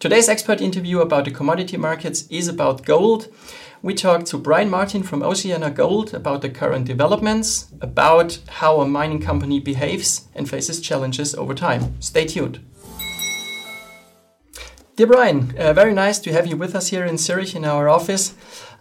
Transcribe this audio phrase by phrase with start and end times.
[0.00, 3.26] Today's expert interview about the commodity markets is about gold.
[3.82, 9.20] We talked to Brian Martin from OceanaGold about the current developments, about how a mining
[9.20, 12.00] company behaves and faces challenges over time.
[12.00, 12.64] Stay tuned.
[14.94, 17.88] Dear Brian, uh, very nice to have you with us here in Zurich in our
[17.88, 18.36] office.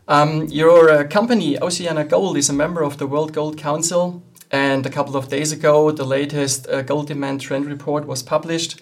[0.07, 4.21] Um, your uh, company, OceanaGold, is a member of the World Gold Council,
[4.51, 8.79] and a couple of days ago, the latest uh, gold demand trend report was published.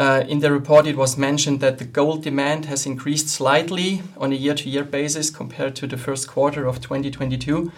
[0.00, 4.32] Uh, in the report, it was mentioned that the gold demand has increased slightly on
[4.32, 7.70] a year to year basis compared to the first quarter of 2022.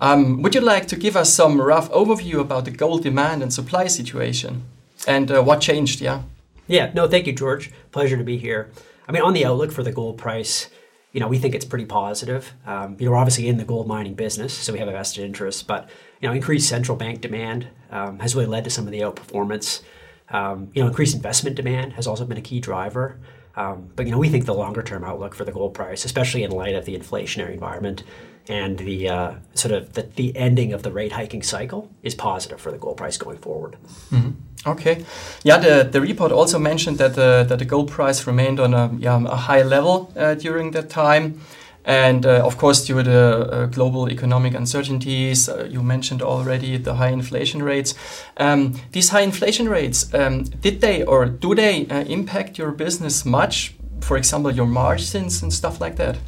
[0.00, 3.54] Um, would you like to give us some rough overview about the gold demand and
[3.54, 4.64] supply situation
[5.06, 6.00] and uh, what changed?
[6.00, 6.22] Yeah.
[6.66, 7.70] Yeah, no, thank you, George.
[7.92, 8.72] Pleasure to be here.
[9.06, 10.68] I mean, on the outlook for the gold price,
[11.12, 12.54] you know, we think it's pretty positive.
[12.66, 15.24] Um, you know, we're obviously in the gold mining business, so we have a vested
[15.24, 15.68] interest.
[15.68, 15.88] But
[16.20, 19.82] you know, increased central bank demand um, has really led to some of the outperformance.
[20.30, 23.18] Um, you know, increased investment demand has also been a key driver.
[23.56, 26.44] Um, but you know, we think the longer term outlook for the gold price, especially
[26.44, 28.04] in light of the inflationary environment
[28.46, 32.60] and the uh, sort of the, the, ending of the rate hiking cycle, is positive
[32.60, 33.76] for the gold price going forward.
[34.10, 34.30] Mm-hmm.
[34.66, 35.04] Okay,
[35.42, 35.58] yeah.
[35.58, 39.22] The, the report also mentioned that the that the gold price remained on a yeah
[39.24, 41.40] a high level uh, during that time,
[41.88, 46.76] and uh, of course due to the uh, global economic uncertainties, uh, you mentioned already
[46.76, 47.94] the high inflation rates.
[48.36, 53.24] Um, these high inflation rates um, did they or do they uh, impact your business
[53.24, 53.74] much?
[54.00, 56.18] For example, your margins and stuff like that.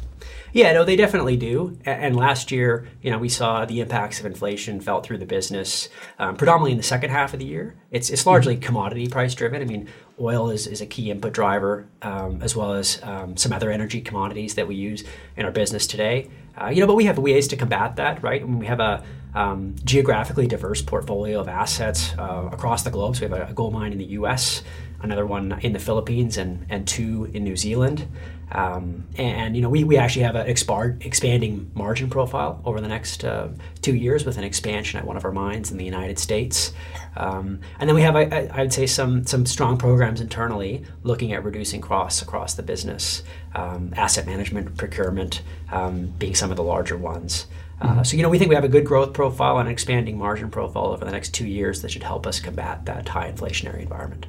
[0.53, 1.77] Yeah, no, they definitely do.
[1.85, 5.89] And last year, you know, we saw the impacts of inflation felt through the business,
[6.19, 7.75] um, predominantly in the second half of the year.
[7.89, 9.61] It's it's largely commodity price driven.
[9.61, 9.87] I mean,
[10.19, 14.01] oil is, is a key input driver, um, as well as um, some other energy
[14.01, 15.03] commodities that we use
[15.37, 16.29] in our business today.
[16.59, 18.47] Uh, you know, but we have ways to combat that, right?
[18.47, 23.15] we have a um, geographically diverse portfolio of assets uh, across the globe.
[23.15, 24.61] So we have a, a gold mine in the U.S.,
[25.01, 28.07] another one in the Philippines, and and two in New Zealand.
[28.51, 32.87] Um, and you know, we, we actually have an expand, expanding margin profile over the
[32.87, 33.49] next uh,
[33.81, 36.73] two years with an expansion at one of our mines in the United States.
[37.15, 41.33] Um, and then we have, I, I, would say, some some strong programs internally looking
[41.33, 43.23] at reducing costs across the business,
[43.55, 45.41] um, asset management, procurement
[45.71, 47.47] um, being some of the larger ones.
[47.81, 48.03] Uh, mm-hmm.
[48.03, 50.51] so you know, we think we have a good growth profile and an expanding margin
[50.51, 54.27] profile over the next two years that should help us combat that high inflationary environment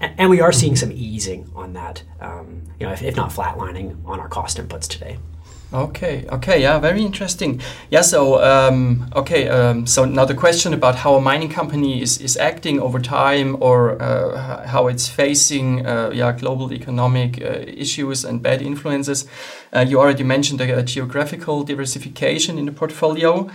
[0.00, 4.02] and we are seeing some easing on that, um, you know, if, if, not flatlining
[4.06, 5.18] on our cost inputs today.
[5.72, 7.60] Okay, okay, yeah, very interesting.
[7.90, 12.20] Yeah, so um, okay, um, so now the question about how a mining company is,
[12.20, 18.24] is acting over time, or uh, how it's facing uh, yeah global economic uh, issues
[18.24, 19.28] and bad influences.
[19.72, 23.48] Uh, you already mentioned a, a geographical diversification in the portfolio.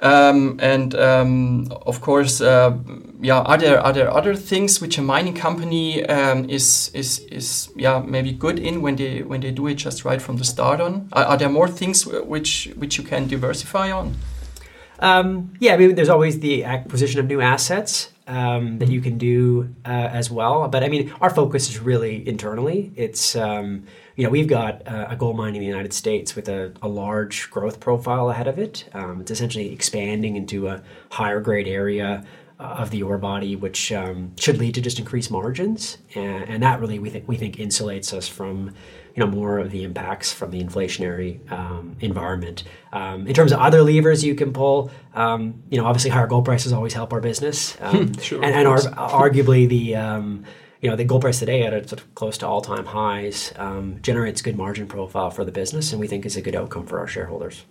[0.00, 2.76] Um, and um, of course, uh,
[3.20, 7.68] yeah, are there are there other things which a mining company um, is is is
[7.74, 10.80] yeah maybe good in when they when they do it just right from the start
[10.80, 11.08] on?
[11.12, 14.14] Are, are there more things which which you can diversify on?
[15.00, 19.18] Um, yeah, I mean, there's always the acquisition of new assets um, that you can
[19.18, 20.68] do uh, as well.
[20.68, 22.92] But I mean, our focus is really internally.
[22.94, 23.84] It's um,
[24.16, 27.50] you know we've got a gold mine in the United States with a, a large
[27.50, 28.88] growth profile ahead of it.
[28.92, 32.22] Um, it's essentially expanding into a higher grade area uh,
[32.58, 36.80] of the ore body, which um, should lead to just increased margins, and, and, that
[36.80, 38.74] really we think we think insulates us from
[39.14, 42.64] you know more of the impacts from the inflationary um, environment.
[42.92, 46.44] Um, in terms of other levers you can pull, um, you know, obviously higher gold
[46.44, 50.44] prices always help our business, um, sure, and, and are, arguably the um,
[50.80, 54.00] you know the gold price today at a sort of close to all-time highs um,
[54.02, 56.98] generates good margin profile for the business, and we think is a good outcome for
[56.98, 57.64] our shareholders.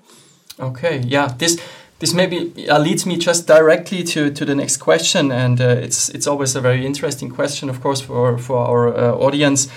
[0.59, 1.61] Okay, yeah, this
[1.99, 6.09] this maybe uh, leads me just directly to, to the next question, and uh, it's
[6.09, 9.67] it's always a very interesting question, of course, for for our uh, audience.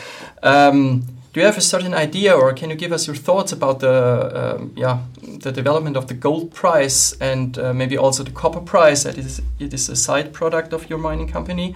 [0.43, 3.81] Um, do you have a certain idea, or can you give us your thoughts about
[3.81, 8.61] the um, yeah the development of the gold price and uh, maybe also the copper
[8.61, 9.05] price?
[9.05, 11.75] That is it is a side product of your mining company.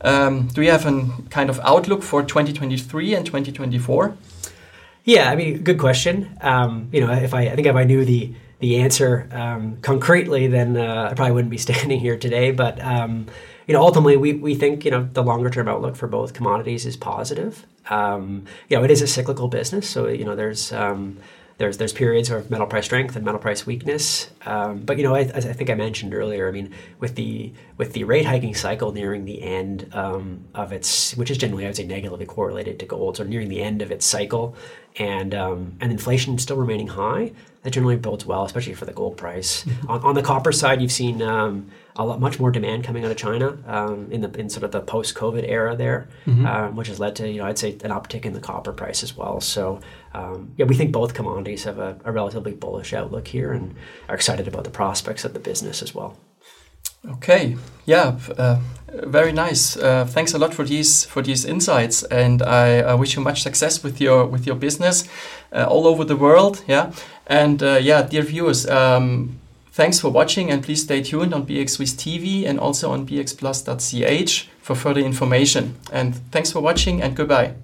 [0.00, 4.16] Um, do you have a kind of outlook for 2023 and 2024?
[5.04, 6.36] Yeah, I mean, good question.
[6.40, 8.32] Um, you know, if I, I think if I knew the
[8.64, 12.50] the answer um, concretely, then uh, I probably wouldn't be standing here today.
[12.50, 13.26] But um,
[13.66, 16.86] you know, ultimately, we, we think you know the longer term outlook for both commodities
[16.86, 17.66] is positive.
[17.90, 21.18] Um, you know, it is a cyclical business, so you know there's um,
[21.58, 24.30] there's there's periods of metal price strength and metal price weakness.
[24.46, 27.52] Um, but you know, I, as I think I mentioned earlier, I mean, with the
[27.76, 31.68] with the rate hiking cycle nearing the end um, of its, which is generally I
[31.68, 34.56] would say negatively correlated to gold, so nearing the end of its cycle,
[34.96, 37.32] and um, and inflation still remaining high,
[37.62, 39.64] that generally builds well, especially for the gold price.
[39.88, 43.10] on, on the copper side, you've seen um, a lot much more demand coming out
[43.10, 46.08] of China um, in the in sort of the post COVID era there,
[46.46, 49.02] um, which has led to you know I'd say an uptick in the copper price
[49.02, 49.40] as well.
[49.40, 49.80] So
[50.12, 53.74] um, yeah, we think both commodities have a, a relatively bullish outlook here and
[54.08, 56.16] are excited about the prospects of the business as well.
[57.06, 58.58] Okay, yeah, uh,
[58.88, 59.76] very nice.
[59.76, 63.42] Uh, thanks a lot for these for these insights, and I, I wish you much
[63.42, 65.06] success with your with your business
[65.52, 66.64] uh, all over the world.
[66.66, 66.92] Yeah,
[67.26, 69.38] and uh, yeah, dear viewers, um,
[69.72, 74.48] thanks for watching, and please stay tuned on BX Swiss TV and also on bxplus.ch
[74.62, 75.76] for further information.
[75.92, 77.54] And thanks for watching, and goodbye.